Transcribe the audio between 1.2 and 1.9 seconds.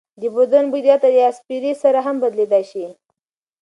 یا سپرې